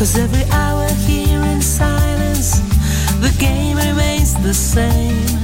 [0.00, 2.60] Cause every hour here in silence,
[3.20, 5.38] the game remains the same.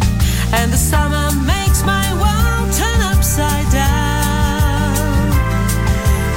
[0.55, 5.31] And the summer makes my world turn upside down.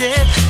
[0.00, 0.49] That